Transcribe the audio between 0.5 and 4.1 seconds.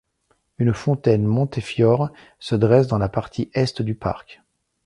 Une fontaine Montefiore se dresse dans la partie est du